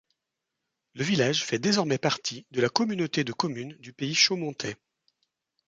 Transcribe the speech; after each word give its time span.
Le 0.95 1.03
village 1.03 1.45
fait 1.45 1.59
désormais 1.59 1.99
partie 1.99 2.47
de 2.49 2.59
la 2.59 2.69
communauté 2.69 3.23
de 3.23 3.31
communes 3.33 3.73
du 3.77 3.93
pays 3.93 4.15
chaumontais. 4.15 4.75